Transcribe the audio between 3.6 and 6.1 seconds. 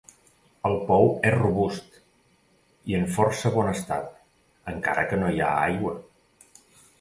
estat, encara que no hi ha aigua.